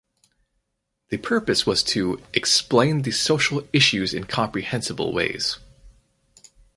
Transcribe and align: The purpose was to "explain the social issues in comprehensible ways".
The 1.09 1.17
purpose 1.17 1.67
was 1.67 1.83
to 1.93 2.19
"explain 2.33 3.03
the 3.03 3.11
social 3.11 3.67
issues 3.71 4.15
in 4.15 4.23
comprehensible 4.23 5.13
ways". 5.13 5.59